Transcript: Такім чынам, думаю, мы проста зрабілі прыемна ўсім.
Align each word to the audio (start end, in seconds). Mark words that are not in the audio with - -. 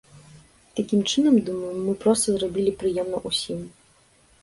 Такім 0.79 1.03
чынам, 1.11 1.37
думаю, 1.51 1.73
мы 1.85 1.93
проста 2.07 2.27
зрабілі 2.39 2.77
прыемна 2.83 3.25
ўсім. 3.31 3.59